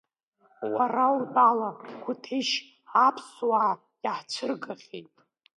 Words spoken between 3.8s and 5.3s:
иаҳцәыргахьеит.